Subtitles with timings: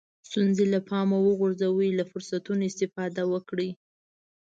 [0.27, 3.69] ستونزې له پامه وغورځوئ له فرصتونو استفاده وکړئ.